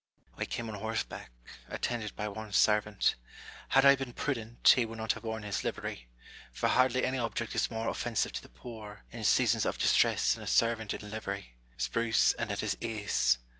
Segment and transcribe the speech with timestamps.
[0.35, 1.29] I came on horseback,
[1.69, 3.13] attended by one servant.
[3.69, 6.07] Had I been prudent, he would not have worn his livery;
[6.51, 10.33] for hardly any object is more offensive to the poor, in sea sons of distress,
[10.33, 13.37] than a servant in livery, spruce and at his ease.